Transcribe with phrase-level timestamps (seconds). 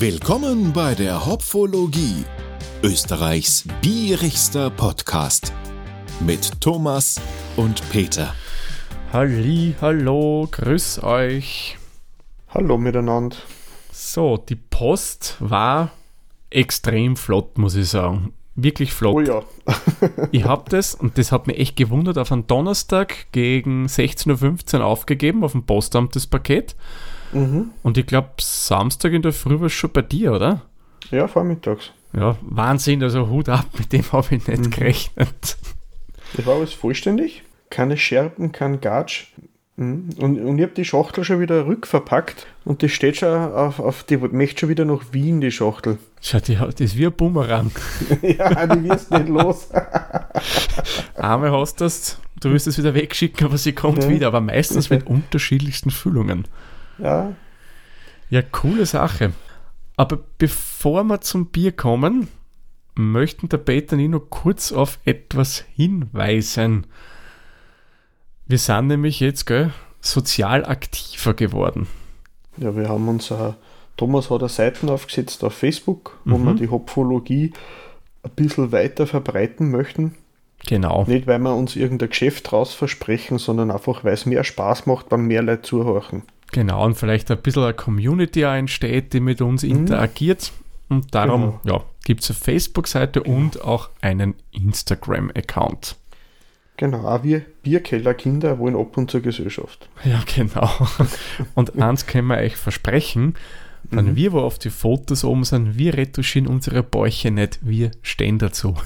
[0.00, 2.24] Willkommen bei der Hopfologie,
[2.84, 5.52] Österreichs bierigster Podcast
[6.20, 7.20] mit Thomas
[7.56, 8.32] und Peter.
[9.12, 11.78] Halli, hallo, grüß euch.
[12.50, 13.38] Hallo miteinander.
[13.90, 15.90] So, die Post war
[16.48, 18.32] extrem flott, muss ich sagen.
[18.54, 19.16] Wirklich flott.
[19.16, 19.42] Oh ja.
[20.30, 24.84] ich habe das, und das hat mich echt gewundert, auf einen Donnerstag gegen 16.15 Uhr
[24.84, 26.76] aufgegeben, auf dem Postamt das Paket.
[27.32, 27.70] Mhm.
[27.82, 30.62] Und ich glaube, Samstag in der Früh war es schon bei dir, oder?
[31.10, 31.90] Ja, vormittags.
[32.16, 34.70] Ja, Wahnsinn, also Hut ab, mit dem habe ich nicht Mhm.
[34.70, 35.58] gerechnet.
[36.36, 37.42] Das war alles vollständig.
[37.70, 39.26] Keine Scherben, kein Gatsch.
[39.76, 40.10] Mhm.
[40.18, 44.02] Und, und ich habe die Schachtel schon wieder rückverpackt und die steht schon auf, auf
[44.04, 45.98] die möchte schon wieder nach Wien, die Schachtel.
[46.20, 47.70] Schau, die, hat- das ist wie ein Bumerang.
[48.22, 49.68] ja, die wirst nicht los.
[51.14, 54.10] Einmal hast du das, du wirst es wieder wegschicken, aber sie kommt Ja.
[54.10, 56.46] wieder, aber meistens mit unterschiedlichsten Füllungen.
[56.98, 57.32] Ja,
[58.30, 59.32] Ja, coole Sache.
[59.96, 62.28] Aber bevor wir zum Bier kommen,
[62.94, 66.86] möchten der Peter und ich noch kurz auf etwas hinweisen.
[68.46, 71.86] Wir sind nämlich jetzt gell, sozial aktiver geworden.
[72.56, 73.52] ja, wir haben uns, äh,
[73.96, 76.44] Thomas hat eine Seite aufgesetzt auf Facebook, wo Mhm.
[76.44, 77.52] wir die Hopfologie
[78.22, 80.14] ein bisschen weiter verbreiten möchten.
[80.66, 81.04] Genau.
[81.06, 85.10] Nicht, weil wir uns irgendein Geschäft draus versprechen, sondern einfach, weil es mehr Spaß macht,
[85.10, 86.22] wenn mehr Leute zuhören.
[86.52, 90.52] Genau, und vielleicht ein bisschen eine Community entsteht, die mit uns interagiert.
[90.88, 95.96] Und darum ja, gibt es eine Facebook-Seite und auch einen Instagram-Account.
[96.78, 99.88] Genau, auch wir Bierkellerkinder wollen ab und zur Gesellschaft.
[100.04, 100.70] Ja, genau.
[101.54, 103.34] Und eins können wir euch versprechen,
[103.90, 104.16] wenn Mhm.
[104.16, 108.76] wir wo auf die Fotos oben sind, wir retuschieren unsere Bäuche nicht, wir stehen dazu.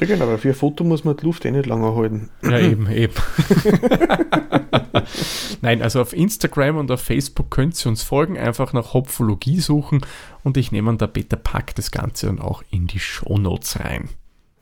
[0.00, 2.30] Ja genau, weil für ein Foto muss man die Luft eh nicht lange halten.
[2.42, 3.12] Ja, eben, eben.
[5.62, 10.04] Nein, also auf Instagram und auf Facebook könnt ihr uns folgen, einfach nach Hopfologie suchen
[10.42, 14.08] und ich nehme an, der Peter packt das Ganze dann auch in die Shownotes rein.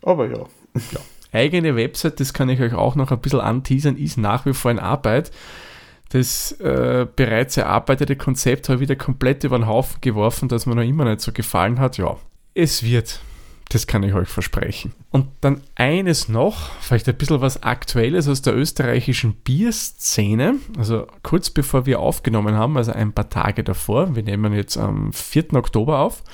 [0.03, 0.45] Aber ja,
[1.33, 4.71] eigene Website, das kann ich euch auch noch ein bisschen anteasern, ist nach wie vor
[4.71, 5.31] in Arbeit.
[6.11, 10.75] Das äh, bereits erarbeitete Konzept habe ich wieder komplett über den Haufen geworfen, das mir
[10.75, 11.99] noch immer nicht so gefallen hat.
[11.99, 12.17] Ja,
[12.55, 13.21] es wird.
[13.71, 14.93] Das kann ich euch versprechen.
[15.11, 20.57] Und dann eines noch, vielleicht ein bisschen was Aktuelles aus der österreichischen Bierszene.
[20.77, 25.13] Also kurz bevor wir aufgenommen haben, also ein paar Tage davor, wir nehmen jetzt am
[25.13, 25.55] 4.
[25.55, 26.25] Oktober auf,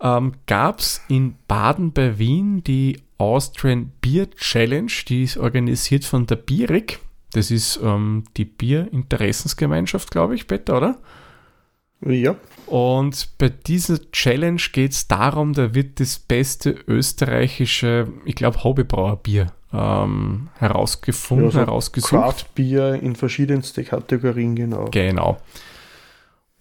[0.00, 6.26] ähm, gab es in Baden bei Wien die Austrian Beer Challenge, die ist organisiert von
[6.26, 7.00] der Bierig.
[7.32, 10.98] Das ist ähm, die Bierinteressensgemeinschaft, glaube ich, Peter, oder?
[12.00, 12.36] Ja,
[12.66, 19.52] Und bei dieser Challenge geht es darum, da wird das beste österreichische, ich glaube, Hobbybrauerbier
[19.72, 22.10] ähm, herausgefunden, Ja, so herausgesucht.
[22.10, 24.86] Craft Bier in verschiedenste Kategorien, genau.
[24.90, 25.38] Genau.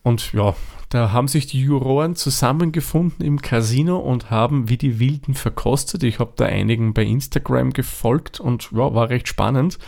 [0.03, 0.55] Und ja,
[0.89, 6.03] da haben sich die Juroren zusammengefunden im Casino und haben wie die Wilden verkostet.
[6.03, 9.79] Ich habe da einigen bei Instagram gefolgt und ja, war recht spannend.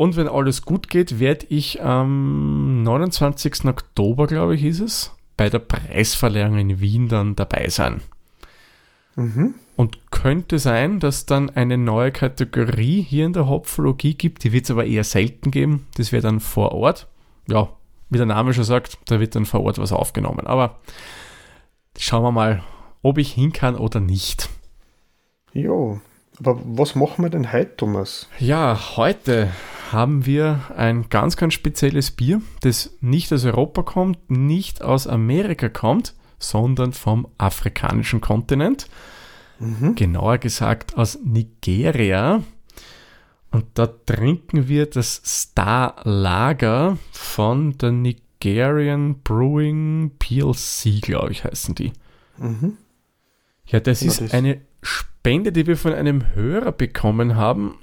[0.00, 3.66] Und wenn alles gut geht, werde ich am 29.
[3.66, 8.00] Oktober, glaube ich, ist es, bei der Preisverleihung in Wien dann dabei sein.
[9.14, 9.56] Mhm.
[9.76, 14.42] Und könnte sein, dass dann eine neue Kategorie hier in der Hopfologie gibt.
[14.42, 15.86] Die wird es aber eher selten geben.
[15.98, 17.06] Das wäre dann vor Ort.
[17.46, 17.68] Ja,
[18.08, 20.46] wie der Name schon sagt, da wird dann vor Ort was aufgenommen.
[20.46, 20.78] Aber
[21.98, 22.62] schauen wir mal,
[23.02, 24.48] ob ich hin kann oder nicht.
[25.52, 26.00] Jo,
[26.38, 28.30] aber was machen wir denn heute, Thomas?
[28.38, 29.50] Ja, heute
[29.92, 35.68] haben wir ein ganz, ganz spezielles Bier, das nicht aus Europa kommt, nicht aus Amerika
[35.68, 38.88] kommt, sondern vom afrikanischen Kontinent.
[39.60, 39.94] Mhm.
[39.94, 42.42] genauer gesagt aus Nigeria.
[43.50, 51.74] Und da trinken wir das Star Lager von der Nigerian Brewing PLC, glaube ich, heißen
[51.74, 51.92] die.
[52.38, 52.78] Mhm.
[53.66, 57.78] Ja, das ist eine Spende, die wir von einem Hörer bekommen haben.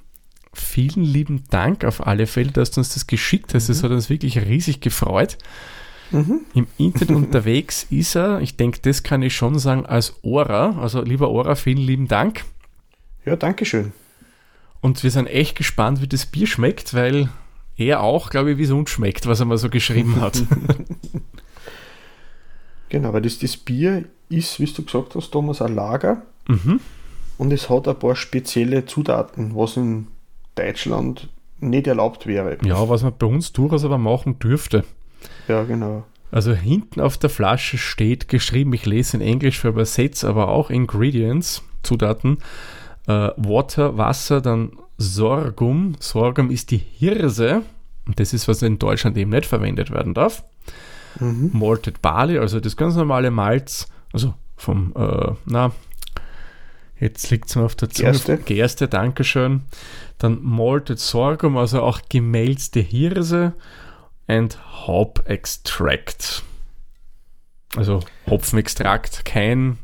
[0.52, 3.68] Vielen lieben Dank auf alle Fälle, dass du uns das geschickt hast.
[3.68, 5.38] Das hat uns wirklich riesig gefreut.
[6.10, 6.40] Mhm.
[6.54, 10.78] Im Internet unterwegs ist er, ich denke, das kann ich schon sagen, als Ora.
[10.80, 12.44] Also lieber Ora, vielen lieben Dank.
[13.24, 13.92] Ja, danke schön.
[14.80, 17.28] Und wir sind echt gespannt, wie das Bier schmeckt, weil
[17.76, 20.42] er auch, glaube ich, wie es uns schmeckt, was er mal so geschrieben hat.
[22.88, 26.80] Genau, weil das, das Bier ist, wie du gesagt hast, Thomas, ein Lager mhm.
[27.36, 30.06] und es hat ein paar spezielle Zutaten, was in
[30.58, 31.28] Deutschland
[31.60, 32.58] nicht erlaubt wäre.
[32.62, 34.84] Ja, was man bei uns durchaus aber machen dürfte.
[35.48, 36.04] Ja, genau.
[36.30, 40.70] Also hinten auf der Flasche steht geschrieben, ich lese in Englisch für Übersetz, aber auch
[40.70, 42.38] Ingredients, Zutaten,
[43.06, 45.94] äh, Water, Wasser, dann Sorghum.
[46.00, 47.62] Sorghum ist die Hirse
[48.06, 50.44] und das ist, was in Deutschland eben nicht verwendet werden darf.
[51.18, 51.50] mhm.
[51.52, 55.72] Malted Barley, also das ganz normale Malz, also vom, äh, na,
[57.00, 58.10] jetzt liegt es mir auf der Zunge.
[58.10, 58.36] Gerste.
[58.38, 59.62] Gerste, Dankeschön.
[60.18, 63.54] Dann Malted Sorghum, also auch gemälzte Hirse
[64.26, 66.42] and Hop Extract.
[67.76, 69.78] Also Hopfenextrakt, kein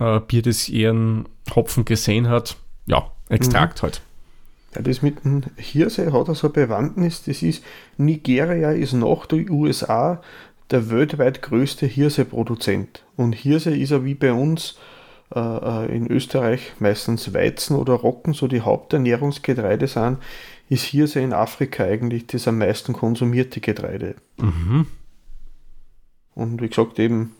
[0.00, 2.56] äh, Bier, das ihren Hopfen gesehen hat.
[2.86, 3.82] Ja, Extrakt mhm.
[3.82, 4.00] halt.
[4.74, 7.24] Ja, das mit dem Hirse hat also Bewandtnis.
[7.24, 7.64] Das ist,
[7.96, 10.22] Nigeria ist nach den USA
[10.70, 13.02] der weltweit größte Hirseproduzent.
[13.16, 14.76] Und Hirse ist ja wie bei uns
[15.34, 20.18] in Österreich meistens Weizen oder Rocken, so die Haupternährungsgetreide sind,
[20.68, 24.16] ist Hirse in Afrika eigentlich das am meisten konsumierte Getreide.
[24.38, 24.86] Mhm.
[26.34, 27.32] Und wie gesagt, eben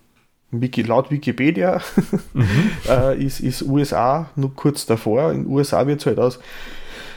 [0.50, 1.80] laut Wikipedia
[2.32, 2.70] mhm.
[2.88, 5.32] äh, ist, ist USA nur kurz davor.
[5.32, 6.38] In USA wird es halt aus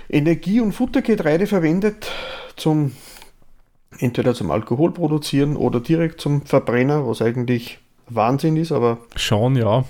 [0.09, 2.11] Energie- und Futtergetreide verwendet,
[2.55, 2.91] zum
[3.99, 8.97] entweder zum Alkohol produzieren oder direkt zum Verbrenner, was eigentlich Wahnsinn ist, aber.
[9.15, 9.85] Schon, ja.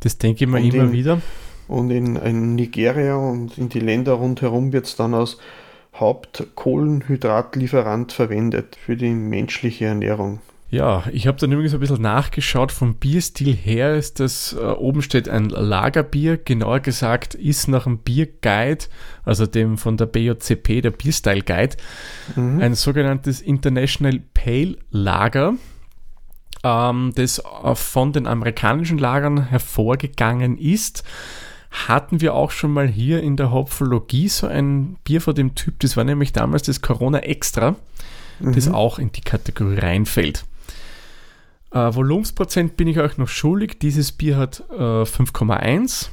[0.00, 1.20] Das denke ich mir immer in, wieder.
[1.66, 5.36] Und in, in, Nigeria und in die Länder rundherum wird es dann als
[5.94, 10.40] Hauptkohlenhydratlieferant verwendet für die menschliche Ernährung.
[10.70, 12.72] Ja, ich habe dann übrigens ein bisschen nachgeschaut.
[12.72, 17.98] Vom Bierstil her ist das, äh, oben steht ein Lagerbier, genauer gesagt ist nach dem
[17.98, 18.84] Bierguide,
[19.24, 21.76] also dem von der BJCP, der Bierstyle Guide,
[22.36, 22.60] mhm.
[22.60, 25.54] ein sogenanntes International Pale Lager,
[26.64, 27.42] ähm, das
[27.74, 31.04] von den amerikanischen Lagern hervorgegangen ist.
[31.70, 35.78] Hatten wir auch schon mal hier in der Hopfologie so ein Bier von dem Typ,
[35.80, 37.76] das war nämlich damals das Corona Extra,
[38.40, 38.54] mhm.
[38.54, 40.44] das auch in die Kategorie reinfällt.
[41.70, 43.78] Äh, Volumensprozent bin ich euch noch schuldig.
[43.80, 46.08] Dieses Bier hat äh, 5,1.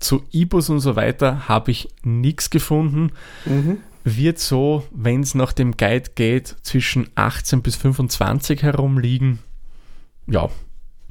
[0.00, 3.12] Zu Ibus und so weiter habe ich nichts gefunden.
[3.44, 3.78] Mhm.
[4.02, 9.40] Wird so, wenn es nach dem Guide geht, zwischen 18 bis 25 herumliegen.
[10.26, 10.48] Ja,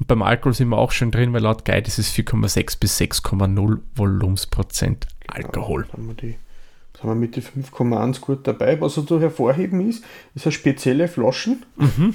[0.06, 3.78] beim Alkohol sind wir auch schon drin, weil laut Guide ist es 4,6 bis 6,0
[3.94, 5.86] Volumensprozent Alkohol.
[5.86, 6.36] Ja, haben wir die
[7.00, 8.80] sind wir mit den 5,1 gut dabei.
[8.80, 10.04] Was also hervorheben ist,
[10.34, 11.64] ist eine spezielle Flaschen.
[11.76, 12.14] Mhm.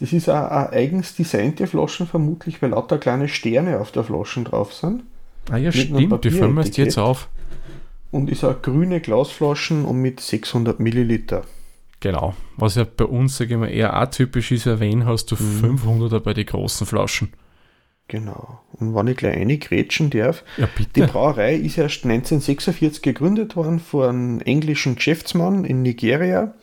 [0.00, 4.44] Das ist eine, eine eigens designte Flaschen vermutlich, weil lauter kleine Sterne auf der Flaschen
[4.44, 5.02] drauf sind.
[5.50, 7.28] Ah ja, stimmt, die fallen mir jetzt auf.
[8.10, 11.44] Und ist eine grüne Glasflaschen und mit 600 Milliliter.
[12.00, 15.78] Genau, was ja bei uns, sage ich mal, eher atypisch ist, erwähnen hast du mhm.
[15.84, 17.32] 500er bei den großen Flaschen.
[18.06, 18.60] Genau.
[18.72, 23.80] Und wenn ich gleich eine grätschen darf, ja, die Brauerei ist erst 1946 gegründet worden
[23.80, 26.54] von einem englischen Geschäftsmann in Nigeria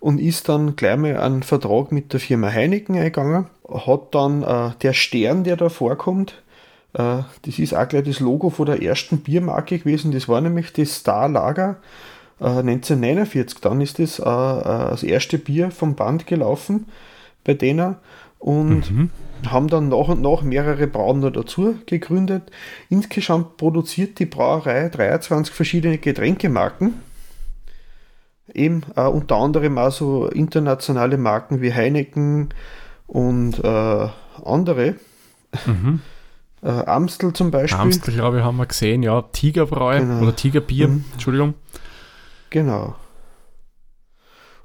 [0.00, 3.46] und ist dann gleich mal einen Vertrag mit der Firma Heineken eingegangen.
[3.68, 6.42] Hat dann äh, der Stern, der da vorkommt,
[6.92, 10.12] äh, das ist auch gleich das Logo von der ersten Biermarke gewesen.
[10.12, 11.76] Das war nämlich das Star Lager.
[12.40, 16.86] Äh, 1949, dann ist das äh, äh, das erste Bier vom Band gelaufen
[17.44, 17.96] bei denen
[18.38, 19.10] und mhm.
[19.46, 22.50] haben dann nach und nach mehrere Brauen noch dazu gegründet.
[22.90, 26.94] Insgesamt produziert die Brauerei 23 verschiedene Getränkemarken
[28.54, 32.48] eben äh, unter anderem auch so internationale Marken wie Heineken
[33.06, 34.08] und äh,
[34.44, 34.94] andere.
[35.66, 36.00] Mhm.
[36.62, 37.80] Äh, Amstel zum Beispiel.
[37.80, 39.22] Amstel, glaube ich, haben wir gesehen, ja.
[39.22, 40.22] Tigerbräu genau.
[40.22, 41.04] oder Tigerbier, mhm.
[41.12, 41.54] Entschuldigung.
[42.50, 42.94] Genau.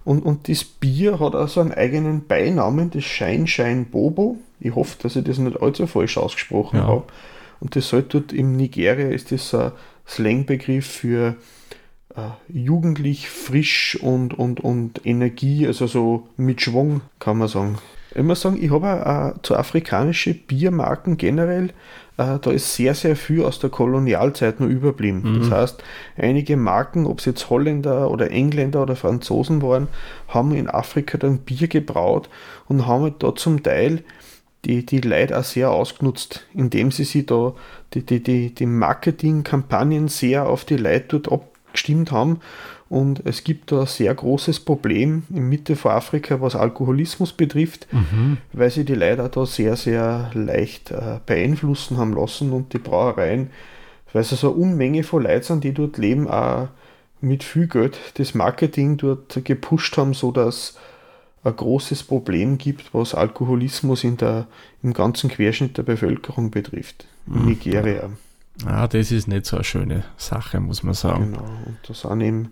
[0.03, 4.37] Und, und das Bier hat also einen eigenen Beinamen, das Schein Schein Bobo.
[4.59, 6.87] Ich hoffe, dass ich das nicht allzu falsch ausgesprochen ja.
[6.87, 7.03] habe.
[7.59, 9.71] Und das soll dort im Nigeria ist das ein
[10.07, 11.35] Slangbegriff für
[12.15, 17.77] äh, jugendlich, frisch und, und, und Energie, also so mit Schwung, kann man sagen.
[18.13, 21.69] Ich muss sagen, ich habe auch zu afrikanischen Biermarken generell,
[22.17, 25.21] äh, da ist sehr, sehr viel aus der Kolonialzeit noch überblieben.
[25.23, 25.39] Mhm.
[25.39, 25.83] Das heißt,
[26.17, 29.87] einige Marken, ob es jetzt Holländer oder Engländer oder Franzosen waren,
[30.27, 32.29] haben in Afrika dann Bier gebraut
[32.67, 34.03] und haben halt da zum Teil
[34.65, 37.53] die, die Leute auch sehr ausgenutzt, indem sie sich da
[37.93, 42.41] die, die, die, die Marketingkampagnen sehr auf die Leute dort ab, gestimmt haben.
[42.91, 47.87] Und es gibt da ein sehr großes Problem in Mitte von Afrika, was Alkoholismus betrifft,
[47.93, 48.39] mhm.
[48.51, 53.49] weil sie die Leute da sehr, sehr leicht äh, beeinflussen haben lassen und die Brauereien,
[54.11, 56.67] weil es so eine Unmenge von Leuten sind, die dort leben, auch
[57.21, 60.77] mit viel Geld das Marketing dort gepusht haben, sodass
[61.45, 64.47] ein großes Problem gibt, was Alkoholismus in der,
[64.83, 67.05] im ganzen Querschnitt der Bevölkerung betrifft.
[67.25, 67.45] In mhm.
[67.45, 68.09] Nigeria.
[68.65, 71.31] Ah, das ist nicht so eine schöne Sache, muss man sagen.
[71.31, 72.51] Genau, und da sind eben,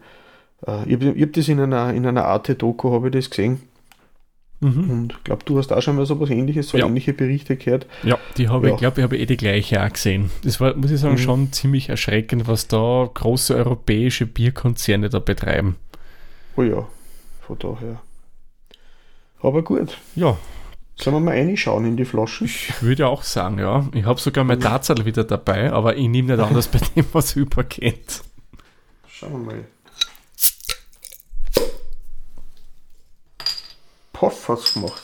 [0.67, 3.61] äh, ich habe hab das in einer, in einer Arte-Doku, habe ich das gesehen.
[4.61, 4.89] Mhm.
[4.89, 6.85] Und ich glaube, du hast auch schon mal so was ähnliches, so ja.
[6.85, 7.85] ähnliche Berichte gehört.
[8.03, 8.73] Ja, die habe ja.
[8.73, 10.31] ich, glaube ich, habe eh die gleiche auch gesehen.
[10.43, 11.19] Das war, muss ich sagen, mhm.
[11.19, 15.77] schon ziemlich erschreckend, was da große europäische Bierkonzerne da betreiben.
[16.57, 16.85] Oh ja,
[17.41, 18.01] von daher.
[19.41, 19.97] Aber gut.
[20.15, 20.37] Ja.
[20.97, 22.47] Sollen wir mal reinschauen in die Flaschen?
[22.47, 23.87] Ich würde auch sagen, ja.
[23.93, 27.05] Ich habe sogar mein Tatzerl wieder dabei, aber ich nehme nicht an, dass bei dem
[27.13, 28.21] was übergeht.
[29.07, 29.65] Schauen wir mal.
[34.19, 35.01] Poff hat's gemacht.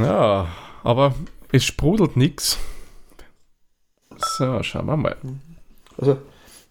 [0.00, 0.48] ja,
[0.82, 1.14] aber
[1.52, 2.56] es sprudelt nichts.
[4.38, 5.16] So, schauen wir mal.
[5.98, 6.16] Also,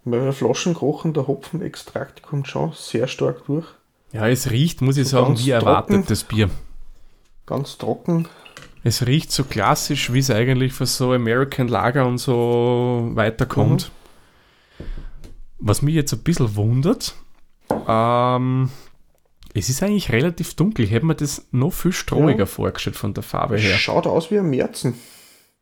[0.03, 3.67] bei der Flaschenkochen, der Hopfenextrakt kommt schon sehr stark durch.
[4.13, 6.49] Ja, es riecht, muss ich sagen, wie erwartet trocken, das Bier.
[7.45, 8.27] Ganz trocken.
[8.83, 13.91] Es riecht so klassisch, wie es eigentlich für so American Lager und so weiterkommt.
[14.79, 14.85] Mhm.
[15.59, 17.13] Was mich jetzt ein bisschen wundert,
[17.87, 18.71] ähm,
[19.57, 20.83] es ist eigentlich relativ dunkel.
[20.85, 22.45] Ich hätte mir das noch viel strohiger ja.
[22.45, 23.77] vorgestellt von der Farbe her.
[23.77, 24.95] Schaut aus wie ein Märzen.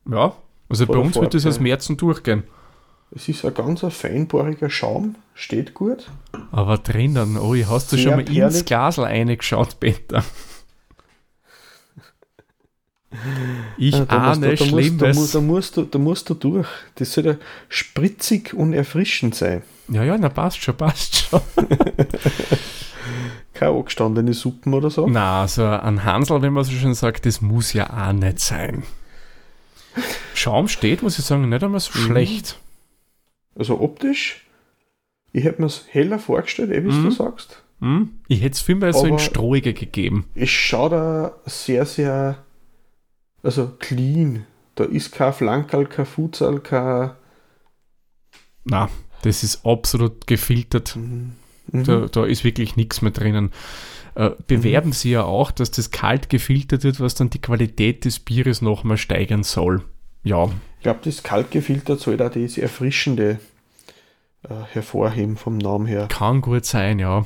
[0.10, 0.36] Ja,
[0.68, 2.44] also Vor bei uns wird das als Märzen durchgehen.
[3.16, 6.10] Es ist ein ganz feinporiger Schaum, steht gut.
[6.52, 8.42] Aber drinnen, oh, hast du schon mal perlig.
[8.42, 10.24] ins Glasl reingeschaut, Peter?
[13.78, 15.16] Ich ja, ahne da, da Schlimmes.
[15.16, 16.68] Musst, da, musst du, da musst du durch.
[16.96, 17.36] Das soll ja
[17.70, 19.62] spritzig und erfrischend sein.
[19.88, 21.40] Ja, ja, na passt schon, passt schon.
[23.54, 25.08] Keine angestandene Suppen oder so?
[25.08, 28.84] Na, also ein Hansel, wenn man so schön sagt, das muss ja auch nicht sein.
[30.34, 32.06] Schaum steht, muss ich sagen, nicht einmal so mhm.
[32.06, 32.60] schlecht.
[33.56, 34.46] Also optisch,
[35.32, 37.04] ich hätte mir es heller vorgestellt, eh, wie mhm.
[37.04, 37.64] du sagst.
[37.80, 38.20] Mhm.
[38.28, 40.26] Ich hätte es viel mehr so in Strohige gegeben.
[40.36, 42.38] Es schaut da sehr, sehr,
[43.44, 44.46] also clean.
[44.76, 47.12] Da ist kein Flankerl, kein Futsal, kein.
[48.64, 48.90] Na,
[49.22, 50.96] das ist absolut gefiltert.
[50.96, 51.34] Mhm.
[51.72, 51.84] Mhm.
[51.84, 53.52] Da, da, ist wirklich nichts mehr drinnen.
[54.16, 54.94] Äh, bewerben mhm.
[54.94, 58.98] sie ja auch, dass das kalt gefiltert wird, was dann die Qualität des Bieres nochmal
[58.98, 59.84] steigern soll.
[60.24, 60.50] Ja.
[60.78, 63.40] Ich glaube, das kalt gefiltert soll da das Erfrischende
[64.44, 66.08] äh, hervorheben vom Namen her.
[66.10, 67.26] Kann gut sein, ja.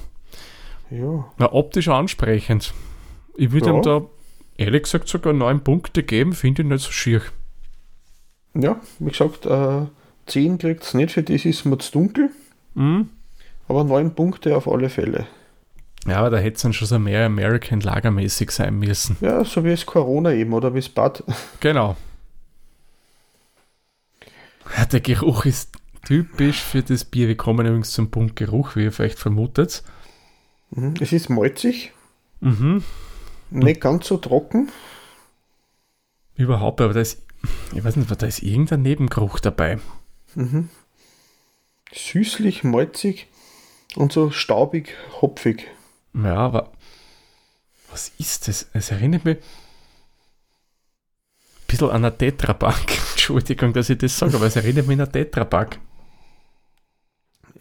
[0.90, 1.26] Ja.
[1.38, 2.74] Na, optisch ansprechend.
[3.36, 3.76] Ich würde ja.
[3.76, 4.06] ihm da
[4.58, 7.22] ehrlich gesagt sogar neun Punkte geben, finde ich nicht so schier.
[8.54, 9.86] Ja, wie gesagt, äh,
[10.26, 12.30] 10 kriegt es nicht, für das ist mir zu dunkel.
[12.74, 13.10] Mhm.
[13.68, 15.28] Aber neun Punkte auf alle Fälle.
[16.06, 19.18] Ja, aber da hätte es dann schon so mehr American Lagermäßig sein müssen.
[19.20, 21.24] Ja, so wie es Corona eben oder wie es Bad.
[21.60, 21.98] Genau.
[24.78, 27.28] Ja, der Geruch ist typisch für das Bier.
[27.28, 29.84] Wir kommen übrigens zum Punkt Geruch, wie ihr vielleicht vermutet.
[30.72, 31.94] Mhm, es ist malzig.
[32.42, 32.84] Mhm.
[33.50, 34.70] Nicht ganz so trocken.
[36.36, 37.24] Überhaupt, aber da ist,
[37.74, 39.80] ich weiß nicht, da ist irgendein Nebengeruch dabei.
[40.36, 40.70] Mhm.
[41.94, 43.28] Süßlich, malzig
[43.98, 45.68] und so staubig, hopfig.
[46.14, 46.72] Ja, aber
[47.90, 48.68] was ist das?
[48.74, 49.42] Es erinnert mich ein
[51.68, 52.86] bisschen an eine Tetrapack.
[53.12, 55.80] Entschuldigung, dass ich das sage, aber es erinnert mich an eine Tetrapack.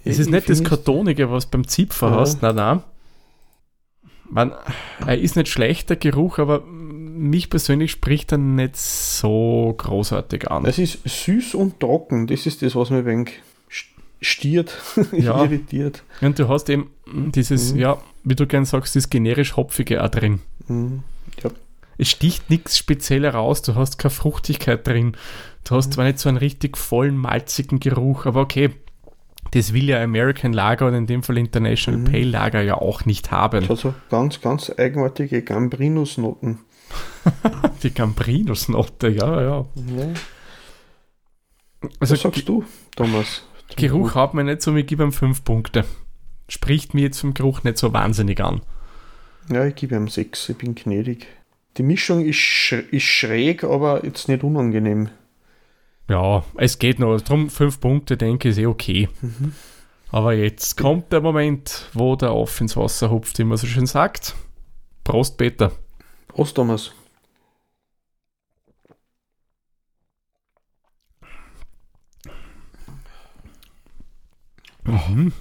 [0.04, 2.16] Es ist nicht das Kartonige, was beim Zipfer ja.
[2.16, 2.82] hast, nein, nein.
[4.28, 4.52] Man,
[5.04, 10.64] er ist nicht schlechter Geruch, aber mich persönlich spricht er nicht so großartig an.
[10.64, 13.42] Es ist süß und trocken, das ist das, was mir wenig
[14.20, 14.76] stiert,
[15.12, 15.44] ja.
[15.44, 16.02] irritiert.
[16.20, 17.80] Und du hast eben dieses, mhm.
[17.80, 20.40] ja, wie du gern sagst, das generisch Hopfige auch drin.
[20.68, 21.02] Mhm.
[21.42, 21.50] Ja.
[21.98, 25.16] Es sticht nichts speziell heraus, du hast keine Fruchtigkeit drin.
[25.64, 25.92] Du hast mhm.
[25.92, 28.70] zwar nicht so einen richtig vollen, malzigen Geruch, aber okay,
[29.52, 32.04] das will ja American Lager und in dem Fall International mhm.
[32.04, 33.68] Pale Lager ja auch nicht haben.
[33.68, 36.60] Also ganz, ganz eigenartige Gambrinus-Noten.
[37.82, 39.66] Die Gambrinus-Note, ja, ja.
[39.96, 40.08] ja.
[42.00, 43.42] Also, Was sagst du, Thomas?
[43.74, 45.84] Geruch hat mir nicht so, ich gebe ihm fünf Punkte.
[46.48, 48.62] Spricht mir jetzt vom Geruch nicht so wahnsinnig an.
[49.50, 51.26] Ja, ich gebe ihm sechs, ich bin gnädig.
[51.76, 55.10] Die Mischung ist, sch ist schräg, aber jetzt nicht unangenehm.
[56.08, 57.20] Ja, es geht noch.
[57.20, 59.08] Darum fünf Punkte, denke ich, ist eh okay.
[59.20, 59.52] Mhm.
[60.10, 63.86] Aber jetzt kommt der Moment, wo der Off ins Wasser hupft, wie man so schön
[63.86, 64.34] sagt.
[65.04, 65.72] Prost, Peter.
[66.28, 66.92] Prost, Thomas.
[74.86, 75.32] Mhm.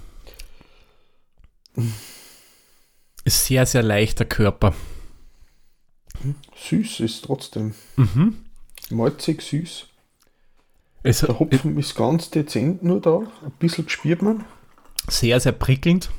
[3.24, 4.74] Sehr, sehr leichter Körper.
[6.56, 7.74] Süß ist trotzdem.
[7.96, 8.44] Mhm.
[8.90, 9.86] Malzig süß.
[11.02, 13.18] Es, Der Hopfen ist ganz dezent nur da.
[13.44, 14.44] Ein bisschen gespürt man.
[15.08, 16.10] Sehr, sehr prickelnd.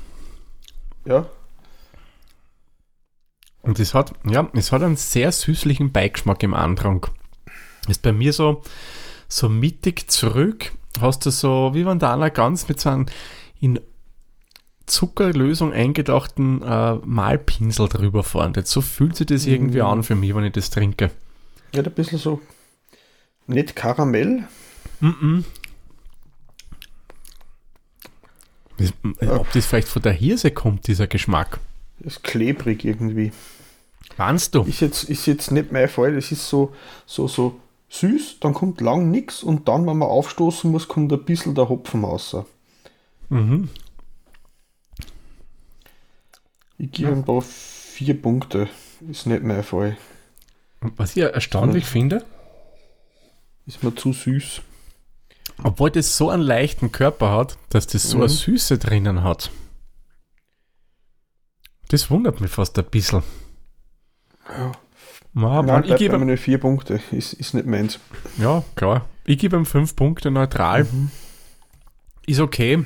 [1.04, 1.28] Ja.
[3.62, 7.06] Und es hat, ja, es hat einen sehr süßlichen Beigeschmack im Andrang.
[7.88, 8.62] Ist bei mir so,
[9.28, 13.06] so mittig zurück hast du so, wie wenn da einer ganz mit so einem
[13.60, 13.80] in
[14.86, 18.54] Zuckerlösung eingedachten äh, Malpinsel drüber fahren.
[18.64, 19.86] So fühlt sich das irgendwie mm.
[19.86, 21.10] an für mich, wenn ich das trinke.
[21.74, 22.40] Ja, ein bisschen so
[23.46, 24.44] nicht Karamell.
[25.00, 25.44] Mm -mm.
[29.28, 31.58] Ob das vielleicht von der Hirse kommt, dieser Geschmack.
[31.98, 33.32] Das ist klebrig irgendwie.
[34.16, 34.62] Meinst du?
[34.62, 36.14] Ist jetzt, ist jetzt nicht mein Fall.
[36.14, 36.74] Das ist so,
[37.06, 41.24] so, so süß, dann kommt lang nichts und dann, wenn man aufstoßen muss, kommt ein
[41.24, 42.36] bisschen der Hopfen raus.
[43.28, 43.68] Mhm.
[46.78, 48.68] Ich gebe ein paar vier Punkte.
[49.08, 49.96] Ist nicht mein Fall.
[50.80, 51.90] Was ich erstaunlich ja.
[51.90, 52.24] finde,
[53.66, 54.62] ist mir zu süß.
[55.64, 58.22] Obwohl das so einen leichten Körper hat, dass das so mhm.
[58.24, 59.50] eine Süße drinnen hat.
[61.88, 63.22] Das wundert mich fast ein bisschen.
[64.48, 64.72] Ja.
[65.32, 68.00] Man, Nein, ich gebe ihm vier Punkte, ist, ist nicht meins.
[68.38, 69.06] Ja, klar.
[69.24, 70.84] Ich gebe ihm fünf Punkte neutral.
[70.84, 71.10] Mhm.
[72.26, 72.84] Ist okay.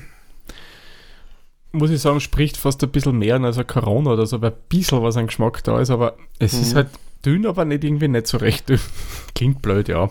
[1.73, 4.57] Muss ich sagen, spricht fast ein bisschen mehr als ein Corona oder so, weil ein
[4.69, 6.61] bisschen was an Geschmack da ist, aber es mhm.
[6.61, 6.89] ist halt
[7.25, 8.81] dünn, aber nicht irgendwie nicht so recht dünn.
[9.35, 10.11] Klingt blöd, ja.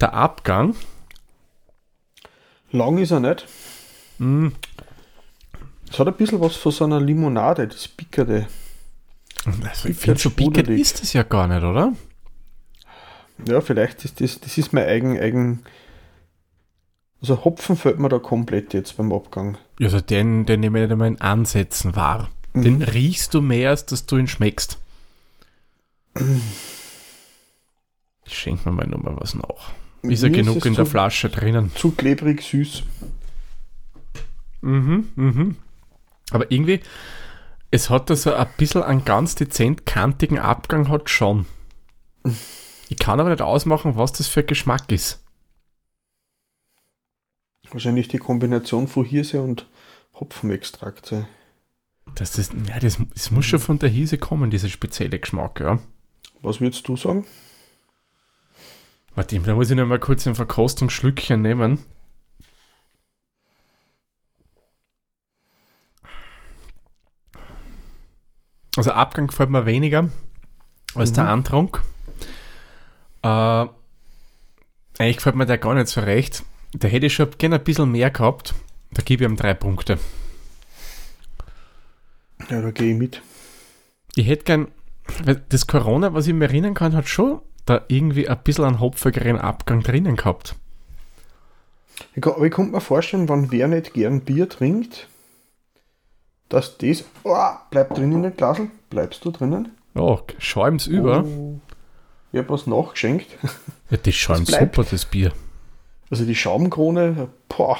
[0.00, 0.74] Der Abgang.
[2.72, 3.46] Lang ist er nicht.
[4.18, 4.48] Mm.
[5.90, 8.46] Es hat ein bisschen was von so einer Limonade, das Pickerte.
[9.52, 11.92] Finde, so pickert ist das ja gar nicht, oder?
[13.46, 15.62] Ja, vielleicht ist das, das ist mein eigen, eigen.
[17.20, 19.58] Also Hopfen fällt mir da komplett jetzt beim Abgang.
[19.80, 22.30] Also den, den nehme ich nicht einmal in Ansätzen wahr.
[22.52, 22.62] Mhm.
[22.62, 24.78] Den riechst du mehr, als dass du ihn schmeckst.
[28.24, 29.72] Ich schenke mir mal nochmal was nach.
[30.02, 31.72] Ist ja genug in der Flasche drinnen.
[31.74, 32.82] Zu klebrig süß.
[34.62, 35.56] Mhm, mhm.
[36.30, 36.80] Aber irgendwie,
[37.70, 41.46] es hat da so ein bisschen einen ganz dezent kantigen Abgang hat schon.
[42.88, 45.22] Ich kann aber nicht ausmachen, was das für ein Geschmack ist.
[47.70, 49.68] Wahrscheinlich die Kombination von Hirse und
[50.14, 51.14] Hopfenextrakt.
[52.14, 55.80] Das, ist, ja, das, das muss schon von der Hirse kommen, dieser spezielle Geschmack, ja.
[56.42, 57.26] Was würdest du sagen?
[59.14, 61.80] Warte, da muss ich noch mal kurz ein Verkostungsschlückchen nehmen.
[68.76, 70.10] Also Abgang gefällt mir weniger
[70.94, 71.14] als mhm.
[71.14, 71.82] der Antrunk.
[73.22, 73.66] Äh,
[74.98, 76.44] eigentlich gefällt mir der gar nicht so recht.
[76.72, 78.54] Da hätte ich schon gerne ein bisschen mehr gehabt.
[78.92, 79.98] Da gebe ich ihm drei Punkte.
[82.50, 83.22] Ja, da gehe ich mit.
[84.14, 84.68] Ich hätte gern,
[85.48, 89.38] das Corona, was ich mir erinnern kann, hat schon da irgendwie ein bisschen einen hopfigeren
[89.38, 90.54] Abgang drinnen gehabt.
[92.14, 95.08] Ich, aber ich könnte mir vorstellen, wenn wer nicht gern Bier trinkt,
[96.48, 97.04] dass das.
[97.24, 97.36] Oh,
[97.70, 98.70] bleib drinnen in den Glasel.
[98.90, 99.72] Bleibst du drinnen?
[99.94, 101.24] Ja, schäumt's über.
[101.24, 101.60] Oh,
[102.32, 103.26] ich habe was nachgeschenkt.
[103.88, 105.32] Ja, das schäumt das super, das Bier.
[106.10, 107.78] Also die Schaumkrone, boah.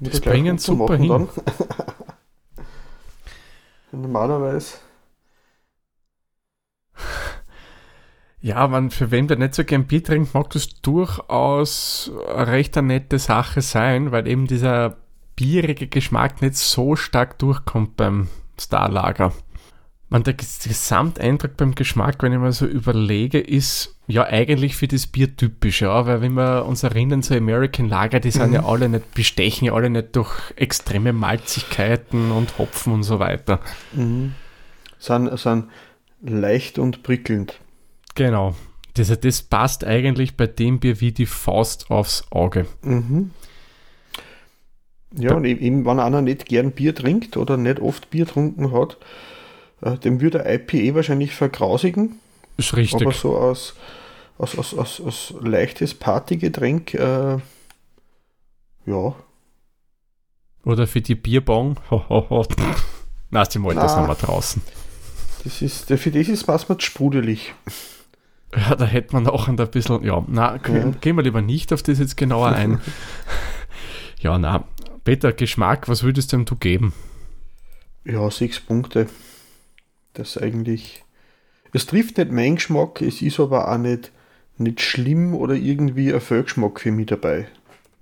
[0.00, 1.08] Das bringen super hin.
[3.92, 4.78] Normalerweise.
[8.40, 12.76] Ja, man, für wen der nicht so gern Bier trinkt, mag das durchaus eine recht
[12.76, 14.96] eine nette Sache sein, weil eben dieser
[15.38, 18.26] bierige Geschmack nicht so stark durchkommt beim
[18.58, 19.32] Starlager.
[20.08, 25.06] Man, der Gesamteindruck beim Geschmack, wenn ich mal so überlege, ist ja eigentlich für das
[25.06, 28.54] Bier typisch, ja, weil wenn wir uns erinnern, so American Lager, die sind mhm.
[28.54, 33.60] ja alle nicht, bestechen ja alle nicht durch extreme Malzigkeiten und Hopfen und so weiter.
[33.92, 34.34] Mhm.
[34.98, 35.68] Sind, sind
[36.20, 37.60] leicht und prickelnd.
[38.16, 38.56] Genau.
[38.94, 42.66] Das, das passt eigentlich bei dem Bier wie die Faust aufs Auge.
[42.82, 43.30] Mhm.
[45.16, 48.98] Ja, und eben, wenn einer nicht gern Bier trinkt oder nicht oft Bier trunken hat,
[49.80, 52.20] äh, dem würde IPA wahrscheinlich vergrausigen.
[52.56, 53.02] Ist richtig.
[53.02, 53.74] Aber so als,
[54.38, 57.38] als, als, als, als leichtes Partygetränk, äh,
[58.86, 59.14] ja.
[60.64, 61.76] Oder für die Bierbong.
[63.30, 64.62] Na, die Mal, das wir draußen.
[65.44, 67.54] Das ist, für das ist was mit sprudelig.
[68.56, 70.90] Ja, da hätte man auch ein bisschen, ja, na, ja.
[71.00, 72.80] gehen wir lieber nicht auf das jetzt genauer ein.
[74.20, 74.64] ja, na,
[75.04, 76.92] Peter, Geschmack, was würdest du geben?
[78.04, 79.08] Ja, sechs Punkte.
[80.14, 81.04] Das eigentlich.
[81.72, 84.10] Es trifft nicht meinen Geschmack, es ist aber auch nicht,
[84.56, 87.46] nicht schlimm oder irgendwie ein Fehlgeschmack für mich dabei.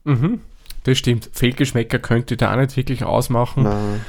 [0.05, 0.41] Mhm,
[0.85, 1.31] das stimmt.
[1.33, 3.65] Fehlgeschmäcker könnte da auch nicht wirklich ausmachen.
[3.65, 4.01] Nein.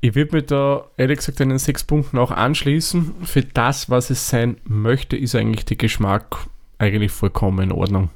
[0.00, 3.14] Ich würde mir da ehrlich gesagt einen sechs Punkten auch anschließen.
[3.24, 6.46] Für das, was es sein möchte, ist eigentlich der Geschmack
[6.78, 8.10] eigentlich vollkommen in Ordnung.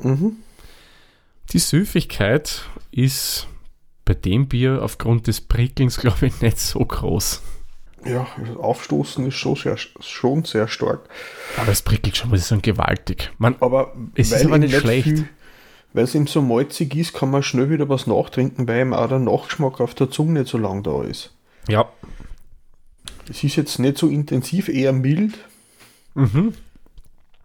[0.00, 0.36] Mhm.
[1.52, 3.46] Die Süffigkeit ist
[4.04, 7.42] bei dem Bier aufgrund des Prickelns, glaube ich, nicht so groß.
[8.04, 8.26] Ja,
[8.58, 11.08] Aufstoßen ist schon sehr, schon sehr stark.
[11.56, 13.30] Aber es prickelt schon, muss ich sagen, gewaltig.
[13.38, 15.24] Man, aber es ist aber nicht schlecht.
[15.92, 19.08] Weil es ihm so malzig ist, kann man schnell wieder was nachtrinken, weil ihm auch
[19.08, 21.34] der Nachgeschmack auf der Zunge nicht so lang da ist.
[21.68, 21.88] Ja.
[23.28, 25.34] Es ist jetzt nicht so intensiv, eher mild.
[26.14, 26.54] Mhm.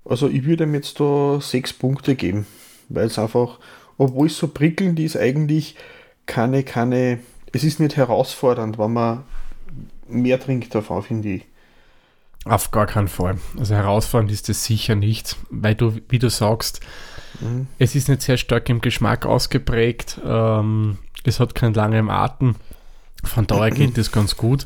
[0.05, 2.47] Also ich würde ihm jetzt da sechs Punkte geben,
[2.87, 3.59] weil es einfach
[3.97, 5.75] obwohl es so prickelnd ist, eigentlich
[6.25, 7.19] keine, keine,
[7.53, 9.23] es ist nicht herausfordernd, wenn man
[10.07, 11.45] mehr trinkt davon, finde ich.
[12.45, 13.37] Auf gar keinen Fall.
[13.57, 16.79] Also herausfordernd ist es sicher nicht, weil du, wie du sagst,
[17.41, 17.67] mhm.
[17.77, 20.19] es ist nicht sehr stark im Geschmack ausgeprägt.
[20.25, 22.55] Ähm, es hat keinen langen Atem.
[23.23, 24.65] Von daher geht es ganz gut.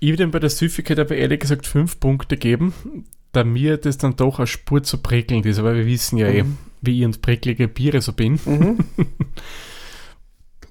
[0.00, 2.72] Ich würde ihm bei der Süffigkeit aber ehrlich gesagt fünf Punkte geben,
[3.32, 5.58] da mir das dann doch eine Spur zu prickelnd ist.
[5.58, 6.52] Aber wir wissen ja eh, mhm.
[6.52, 8.38] eh, wie ich und prickelige Biere so bin.
[8.44, 8.78] Mhm.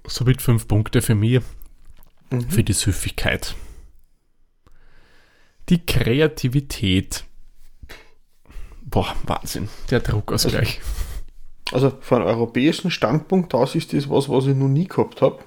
[0.07, 1.41] Somit fünf Punkte für mich,
[2.29, 2.49] mhm.
[2.49, 3.55] für die Süffigkeit.
[5.69, 7.25] Die Kreativität.
[8.83, 10.79] Boah, Wahnsinn, der Druckausgleich.
[11.73, 15.21] Also, also von einem europäischen Standpunkt aus ist das was, was ich noch nie gehabt
[15.21, 15.39] habe.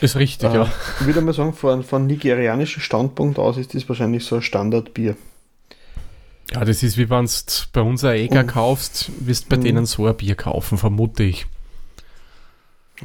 [0.00, 0.72] Ist richtig, äh, ja.
[1.00, 5.16] Ich würde mal sagen, von, von nigerianischem Standpunkt aus ist das wahrscheinlich so ein Standardbier.
[6.52, 7.30] Ja, das ist wie wenn du
[7.72, 9.64] bei uns ein Eger kaufst, wirst bei mhm.
[9.64, 11.46] denen so ein Bier kaufen, vermute ich.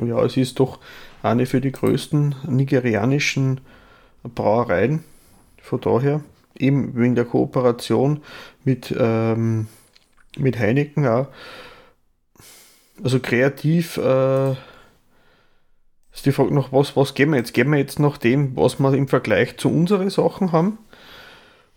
[0.04, 0.80] Ja, es ist doch
[1.22, 3.62] eine für die größten nigerianischen
[4.24, 5.04] Brauereien.
[5.62, 6.22] Von daher,
[6.58, 8.22] eben wegen der Kooperation
[8.64, 9.68] mit, ähm,
[10.38, 11.28] mit Heineken auch.
[13.04, 14.52] Also kreativ äh,
[16.14, 17.54] ist die Frage noch, was, was geben wir jetzt?
[17.54, 20.78] Geben wir jetzt nach dem, was wir im Vergleich zu unseren Sachen haben?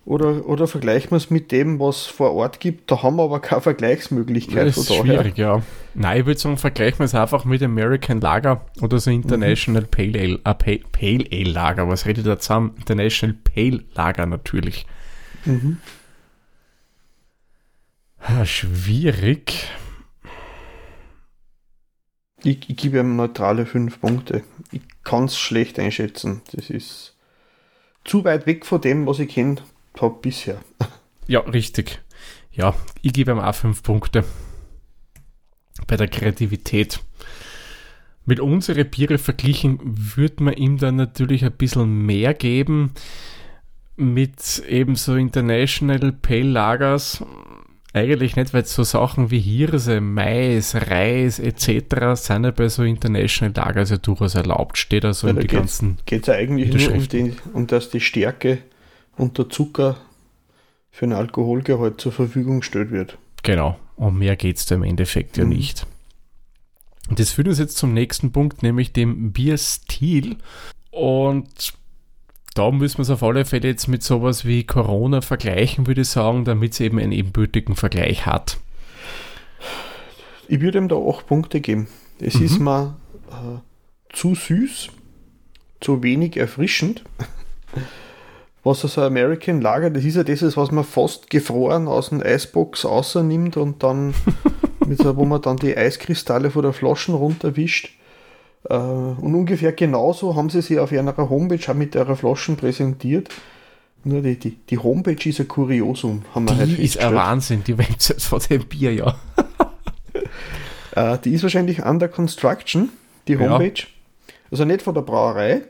[0.09, 2.91] Oder, oder vergleichen wir es mit dem, was vor Ort gibt?
[2.91, 4.67] Da haben wir aber keine Vergleichsmöglichkeit.
[4.67, 5.61] Das ist schwierig, ja.
[5.93, 9.89] Nein, ich würde sagen, vergleichen wir es einfach mit American Lager oder so International mhm.
[9.89, 11.89] Pale, Ale, äh, Pale, Pale Ale Lager.
[11.89, 12.73] Was redet da zusammen?
[12.79, 14.87] International Pale Lager natürlich.
[15.45, 15.77] Mhm.
[18.27, 19.71] Ja, schwierig.
[22.45, 24.43] Ich, ich gebe ihm neutrale 5 Punkte.
[24.73, 26.41] Ich kann es schlecht einschätzen.
[26.53, 27.15] Das ist
[28.07, 29.57] zu weit weg von dem, was ich kenne
[30.01, 30.59] habe bisher.
[31.27, 32.01] Ja, richtig.
[32.53, 34.25] Ja, ich gebe ihm auch 5 Punkte.
[35.87, 37.01] Bei der Kreativität.
[38.25, 42.93] Mit unseren Biere verglichen würde man ihm dann natürlich ein bisschen mehr geben.
[43.97, 47.25] Mit eben so International Pale Lagers
[47.95, 52.15] eigentlich nicht, weil so Sachen wie Hirse, Mais, Reis etc.
[52.15, 54.79] sind ja bei so International Lagers ja durchaus erlaubt.
[54.79, 55.99] Steht also ja, in die geht's, ganzen.
[56.05, 58.59] Geht es eigentlich nur um, die, um dass die Stärke
[59.19, 59.97] und der Zucker
[60.91, 63.19] für einen Alkoholgehalt zur Verfügung gestellt wird.
[63.43, 65.51] Genau, um mehr geht es da im Endeffekt ja mhm.
[65.51, 65.87] nicht.
[67.09, 70.37] Und das führt uns jetzt zum nächsten Punkt, nämlich dem Bierstil.
[70.91, 71.73] Und
[72.55, 76.09] da müssen wir es auf alle Fälle jetzt mit sowas wie Corona vergleichen, würde ich
[76.09, 78.59] sagen, damit es eben einen ebenbürtigen Vergleich hat.
[80.49, 81.89] Ich würde ihm da acht Punkte geben.
[82.21, 82.45] Es mhm.
[82.45, 82.97] ist mal
[83.31, 84.89] äh, zu süß,
[85.81, 87.05] zu wenig erfrischend.
[88.65, 92.23] Was so ein American Lager, das ist ja das, was man fast gefroren aus dem
[92.23, 94.15] Eisbox außernimmt und dann,
[94.87, 97.97] mit so, wo man dann die Eiskristalle von der Flaschen runterwischt.
[98.69, 103.29] Äh, und ungefähr genauso haben sie sich auf ihrer Homepage auch mit ihrer Flaschen präsentiert.
[104.05, 107.77] Nur die, die, die Homepage ist ein Kuriosum, haben wir Die ist ein Wahnsinn, die
[107.77, 109.17] Website von dem Bier, ja.
[111.15, 112.91] äh, die ist wahrscheinlich under construction,
[113.27, 113.75] die Homepage.
[113.77, 113.85] Ja.
[114.51, 115.63] Also nicht von der Brauerei,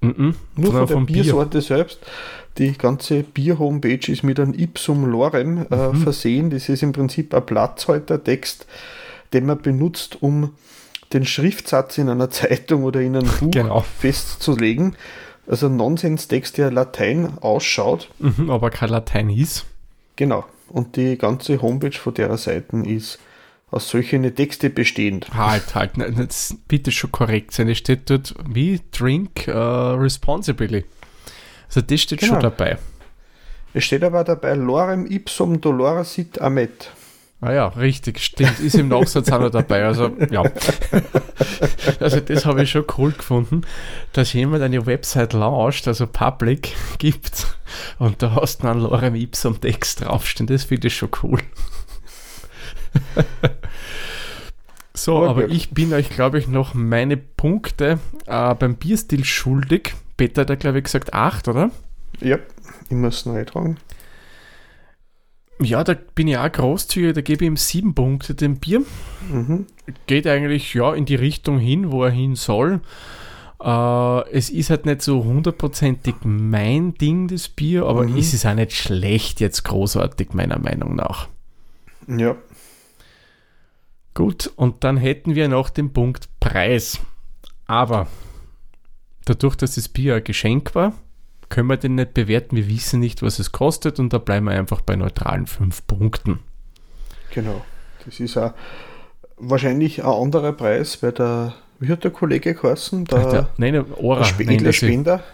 [0.00, 1.62] mm -mm, nur von der Biersorte Bier.
[1.62, 2.00] selbst.
[2.58, 5.96] Die ganze Bier-Homepage ist mit einem Ipsum Lorem äh, mhm.
[5.96, 6.50] versehen.
[6.50, 8.66] Das ist im Prinzip ein Platzhaltertext,
[9.32, 10.54] den man benutzt, um
[11.12, 13.84] den Schriftsatz in einer Zeitung oder in einem Buch genau.
[13.98, 14.96] festzulegen.
[15.46, 18.08] Also ein Nonsenstext, der Latein ausschaut.
[18.18, 19.66] Mhm, aber kein Latein ist.
[20.16, 20.44] Genau.
[20.68, 23.18] Und die ganze Homepage von der Seite ist
[23.70, 25.32] aus solchen Texte bestehend.
[25.34, 27.68] Halt, halt, das bitte schon korrekt sein.
[27.68, 30.84] Es steht dort wie Drink uh, Responsibly.
[31.68, 32.34] Also das steht genau.
[32.34, 32.78] schon dabei.
[33.72, 36.90] Es steht aber dabei Lorem ipsum dolora sit amet.
[37.42, 39.84] Ah ja, richtig, stimmt, ist im Nachsatz auch noch dabei.
[39.84, 40.42] Also, ja.
[41.98, 43.62] Also, das habe ich schon cool gefunden,
[44.12, 47.46] dass jemand eine Website launcht, also Public gibt,
[47.98, 50.46] und da hast du einen Lorem Ipsum Text draufstehen.
[50.46, 51.40] Das finde ich schon cool.
[54.94, 55.28] so, okay.
[55.28, 59.94] aber ich bin euch, glaube ich, noch meine Punkte äh, beim Bierstil schuldig.
[60.16, 61.70] Peter hat, glaube ich, gesagt 8, oder?
[62.20, 62.38] Ja,
[62.84, 63.78] ich muss neu tragen.
[65.62, 68.82] Ja, da bin ich auch großzügig, da gebe ich ihm sieben Punkte dem Bier.
[69.30, 69.66] Mhm.
[70.06, 72.80] Geht eigentlich ja in die Richtung hin, wo er hin soll.
[73.62, 78.16] Äh, es ist halt nicht so hundertprozentig mein Ding, das Bier, aber mhm.
[78.16, 81.28] es ist auch nicht schlecht jetzt großartig, meiner Meinung nach.
[82.08, 82.36] Ja.
[84.20, 87.00] Gut, und dann hätten wir noch den Punkt Preis.
[87.66, 88.06] Aber
[89.24, 90.92] dadurch, dass das Bier ein Geschenk war,
[91.48, 92.54] können wir den nicht bewerten.
[92.54, 96.40] Wir wissen nicht, was es kostet und da bleiben wir einfach bei neutralen 5 Punkten.
[97.32, 97.64] Genau.
[98.04, 98.52] Das ist auch
[99.38, 103.06] wahrscheinlich ein anderer Preis, weil der, wie hat der Kollege geheißen?
[103.06, 104.18] Der, der, nein, Ora.
[104.18, 104.72] Der Spender.
[104.74, 105.24] Spender.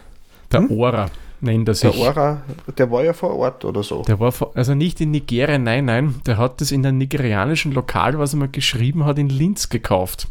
[0.53, 0.71] Der hm?
[0.71, 1.11] Ora.
[1.47, 1.97] Nennt er Der.
[1.97, 2.43] Ora,
[2.77, 4.03] der war ja vor Ort oder so.
[4.03, 6.21] Der war vor, also nicht in Nigeria, nein, nein.
[6.27, 10.29] Der hat das in einem nigerianischen Lokal, was er mal geschrieben hat, in Linz gekauft.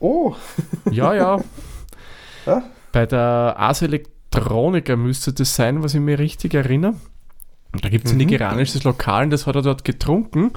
[0.00, 0.34] Oh,
[0.90, 1.38] Ja, ja.
[2.46, 2.62] Ja?
[2.92, 6.94] Bei der Ars Electronica müsste das sein, was ich mir richtig erinnere.
[7.82, 8.24] Da gibt es ein Mhm.
[8.24, 10.52] nigerianisches Lokal und das hat er dort getrunken.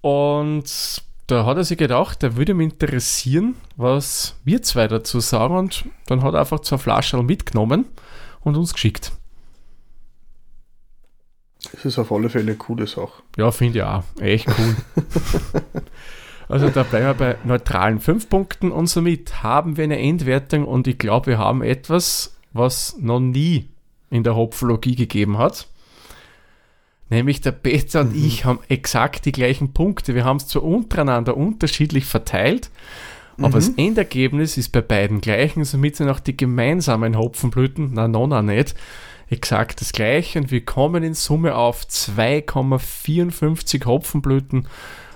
[0.00, 5.56] Und da hat er sich gedacht, der würde mich interessieren, was wir zwei dazu sagen.
[5.56, 7.86] Und dann hat er einfach zwei Flaschen mitgenommen
[8.48, 9.12] und uns geschickt.
[11.72, 13.22] das ist auf alle Fälle eine coole Sache.
[13.36, 14.04] Ja, finde ich auch.
[14.20, 14.76] Echt cool.
[16.48, 20.86] also da bleiben wir bei neutralen 5 Punkten und somit haben wir eine Endwertung und
[20.86, 23.68] ich glaube, wir haben etwas, was noch nie
[24.10, 25.68] in der Hopfologie gegeben hat.
[27.10, 30.14] Nämlich der Peter und ich haben exakt die gleichen Punkte.
[30.14, 32.70] Wir haben es zwar untereinander unterschiedlich verteilt,
[33.40, 38.08] aber das Endergebnis ist bei beiden gleich und somit sind auch die gemeinsamen Hopfenblüten, na
[38.08, 38.74] nona nicht,
[39.30, 44.66] exakt das gleiche und wir kommen in Summe auf 2,54 Hopfenblüten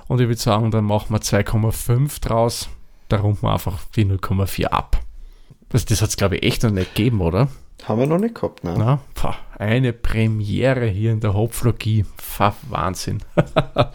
[0.08, 2.68] und ich würde sagen, dann machen wir 2,5 draus,
[3.08, 5.00] da runden wir einfach die 0,4 ab.
[5.68, 7.48] Das, das hat es glaube ich echt noch nicht gegeben, oder?
[7.85, 8.74] Haben wir noch nicht gehabt, ne?
[8.78, 12.04] Na, pah, eine Premiere hier in der Hopflogie.
[12.37, 13.22] Pah, Wahnsinn.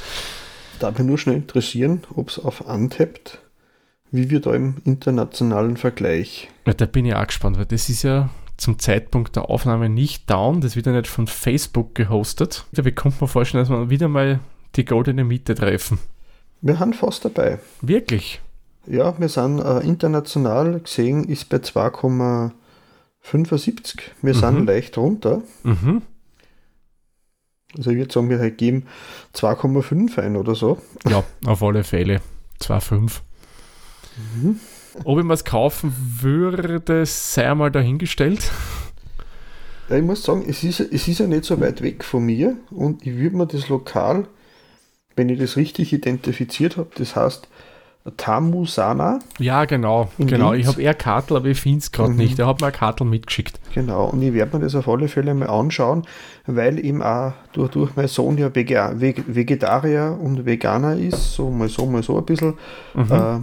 [0.80, 3.40] Da mich nur schnell interessieren, ob es auf Untapped,
[4.12, 6.50] wie wir da im internationalen Vergleich.
[6.66, 10.30] Ja, da bin ich auch gespannt, weil das ist ja zum Zeitpunkt der Aufnahme nicht
[10.30, 10.62] down.
[10.62, 12.66] Das wird ja nicht von Facebook gehostet.
[12.72, 14.40] Da bekommt man vorstellen, dass wir wieder mal
[14.76, 16.00] die goldene Mitte treffen.
[16.62, 17.60] Wir haben fast dabei.
[17.82, 18.42] Wirklich.
[18.88, 24.00] Ja, wir sind äh, international gesehen, ist bei 2,75.
[24.22, 25.42] Wir sind leicht runter.
[25.64, 26.02] Mhm.
[27.78, 28.86] Also ich würde sagen, wir geben
[29.36, 30.82] 2,5 ein oder so.
[31.08, 32.22] Ja, auf alle Fälle.
[32.62, 33.20] 2,5.
[35.04, 38.52] Ob ich mir es kaufen würde, sei einmal dahingestellt.
[39.90, 42.58] Ja, ich muss sagen, es ist, es ist ja nicht so weit weg von mir
[42.72, 44.26] und ich würde mir das Lokal,
[45.16, 47.48] wenn ich das richtig identifiziert habe, das heißt
[48.16, 50.10] Tamusana, Ja, genau.
[50.18, 50.54] Genau.
[50.54, 50.66] Linz?
[50.66, 52.16] Ich habe eher Kartel, aber ich finde es gerade Mhm.
[52.18, 52.40] nicht.
[52.40, 53.60] Er hat mir eine Kartel mitgeschickt.
[53.74, 56.04] genau, und ich werde mir das auf alle Fälle mal anschauen,
[56.46, 61.86] weil eben auch durch, durch mein Sohn ja Vegetarier und Veganer ist, so mal so,
[61.86, 62.54] mal so ein bisschen,
[62.96, 63.40] äh,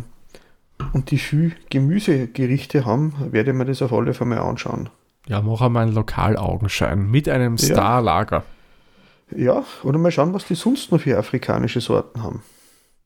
[0.93, 4.89] und die viel Gemüsegerichte haben, werde ich mir das auf alle Fälle mal anschauen.
[5.27, 7.67] Ja, mach einmal einen Lokalaugenschein mit einem Ja.
[7.67, 8.43] Starlager.
[9.35, 12.43] Ja, oder mal schauen, was die sonst noch für afrikanische Sorten haben.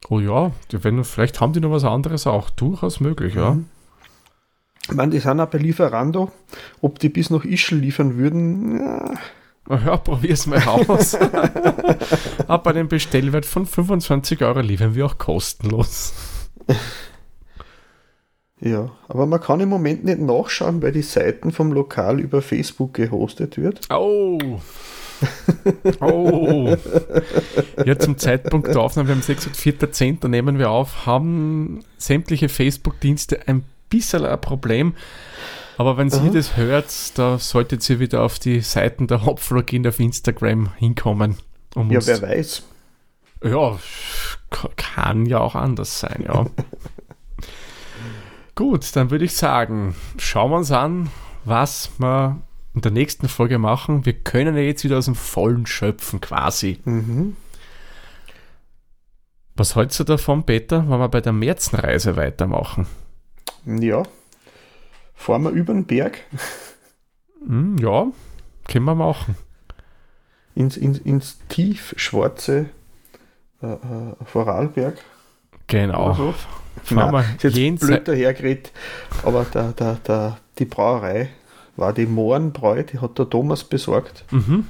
[0.08, 2.50] Oh ja, die, wenn, vielleicht haben die noch was anderes auch.
[2.50, 3.52] Durchaus möglich, ja.
[3.52, 3.66] Mhm.
[4.88, 6.32] Ich meine, die sind auch bei Lieferando.
[6.80, 9.14] Ob die bis nach Ischl liefern würden, ja,
[9.84, 11.14] Ja, probier's mal aus.
[12.48, 16.14] Ab bei dem Bestellwert von 25 Euro liefern wir auch kostenlos.
[18.60, 18.90] ja.
[19.08, 23.56] Aber man kann im Moment nicht nachschauen, weil die Seiten vom Lokal über Facebook gehostet
[23.56, 23.80] wird.
[23.90, 24.38] Oh.
[26.00, 26.76] Oh.
[27.84, 30.28] Ja, zum Zeitpunkt der Aufnahme, wir haben 6 und 4.10.
[30.28, 34.94] nehmen wir auf, haben sämtliche Facebook-Dienste ein bisschen ein Problem.
[35.76, 36.30] Aber wenn Sie Aha.
[36.32, 41.36] das hört, da solltet ihr wieder auf die Seiten der Hopflogin auf Instagram hinkommen.
[41.74, 42.62] Um Ja, wer weiß.
[43.44, 43.78] Ja,
[44.76, 46.46] kann ja auch anders sein, ja.
[48.58, 51.10] Gut, dann würde ich sagen, schauen wir uns an,
[51.44, 52.42] was wir
[52.74, 54.04] in der nächsten Folge machen.
[54.04, 56.80] Wir können ja jetzt wieder aus dem Vollen schöpfen, quasi.
[56.84, 57.36] Mhm.
[59.54, 62.88] Was hältst du davon, Peter, wenn wir bei der Märzenreise weitermachen?
[63.64, 64.02] Ja.
[65.14, 66.18] Fahren wir über den Berg
[67.46, 68.08] Hm, ja,
[68.66, 69.36] können wir machen.
[70.56, 72.70] ins, ins, ins tief schwarze
[73.62, 74.98] äh, äh, Vorarlberg.
[75.68, 76.12] Genau.
[76.14, 76.34] so.
[76.82, 78.72] Fahren Nein, ist jetzt jenseits- blöd dahergeredet,
[79.24, 81.28] aber der, der, der, die Brauerei
[81.76, 84.24] war die Mohrenbräu, die hat der Thomas besorgt.
[84.30, 84.66] Mhm.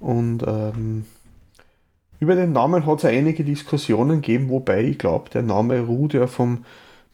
[0.00, 1.04] Und ähm,
[2.20, 6.26] über den Namen hat es einige Diskussionen gegeben, wobei ich glaube, der Name ruht ja
[6.26, 6.64] vom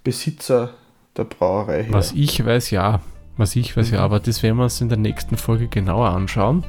[0.04, 0.70] Besitzer
[1.16, 1.92] der Brauerei her.
[1.92, 3.00] Was ich weiß, ja.
[3.38, 6.64] Was ich weiß, ja, aber das werden wir uns in der nächsten Folge genauer anschauen.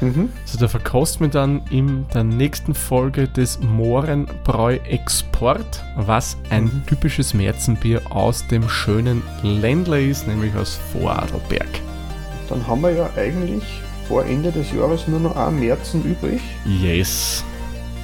[0.00, 0.30] Mhm.
[0.42, 6.82] Also da verkosten wir dann in der nächsten Folge des Mohrenbräu Export, was ein Mhm.
[6.86, 11.68] typisches Märzenbier aus dem schönen Ländler ist, nämlich aus Vorarlberg.
[12.48, 13.62] Dann haben wir ja eigentlich
[14.08, 16.40] vor Ende des Jahres nur noch ein Märzen übrig.
[16.66, 17.44] Yes.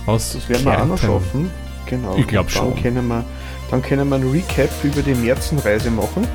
[0.06, 1.50] Aus Das werden wir auch noch schaffen.
[1.86, 2.16] Genau.
[2.16, 2.82] Ich glaub Und dann schon.
[2.82, 3.24] Können wir,
[3.70, 6.26] dann können wir ein Recap über die Märzenreise machen.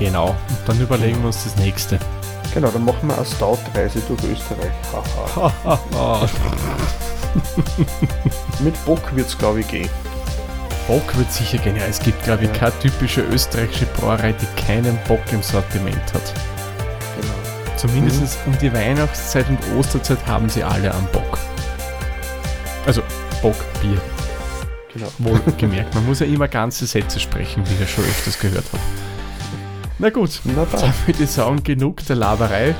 [0.00, 0.30] Genau.
[0.30, 1.98] Und dann überlegen wir uns das nächste.
[2.52, 4.72] Genau, dann machen wir eine Stout-Reise durch Österreich.
[4.92, 5.78] Haha.
[5.94, 6.26] Ah,
[8.58, 9.88] Mit Bock wird es, glaube ich, gehen.
[10.88, 11.76] Bock wird sicher gehen.
[11.76, 12.56] Ja, es gibt, glaube ich, Ja.
[12.56, 16.34] keine typische österreichische Brauerei, die keinen Bock im Sortiment hat.
[17.20, 17.76] Genau.
[17.76, 18.52] Zumindest mhm.
[18.52, 21.38] um die Weihnachtszeit und Osterzeit haben sie alle am Bock.
[22.86, 23.02] Also
[23.42, 24.00] Bock, Bier.
[24.92, 25.06] Genau.
[25.18, 25.94] Wohlgemerkt.
[25.94, 28.82] Man muss ja immer ganze Sätze sprechen, wie ich ja schon öfters gehört habe.
[30.00, 30.66] Na gut, Na
[31.06, 32.74] würde ich sagen, genug der Laberei.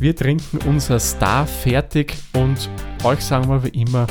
[0.00, 2.70] Wir trinken unser Star fertig und
[3.04, 4.06] euch sagen wir wie immer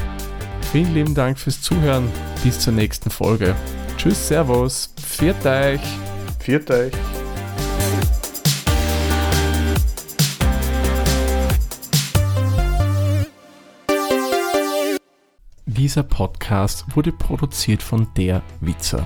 [0.73, 2.07] vielen lieben Dank fürs Zuhören.
[2.43, 3.55] Bis zur nächsten Folge.
[3.95, 5.81] Tschüss, Servus, viert euch.
[6.39, 6.93] Viert euch.
[15.65, 19.05] Dieser Podcast wurde produziert von der Witzer.